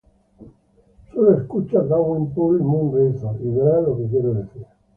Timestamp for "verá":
3.51-3.81